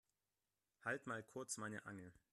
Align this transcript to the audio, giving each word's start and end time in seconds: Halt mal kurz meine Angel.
Halt 0.83 1.05
mal 1.05 1.21
kurz 1.21 1.57
meine 1.57 1.85
Angel. 1.85 2.11